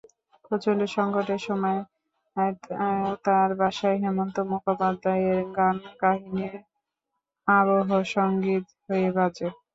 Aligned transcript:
প্রচণ্ড 0.45 0.81
সংকটের 0.95 1.41
সময়ও 1.47 1.83
তাঁর 3.25 3.49
বাসায় 3.59 3.97
হেমন্ত 4.03 4.35
মুখোপাধ্যায়ের 4.51 5.39
গান 5.57 5.77
কাহিনির 6.01 6.53
আবহসংগীত 7.47 8.65
হয়ে 8.85 9.09
বাজে। 9.15 9.47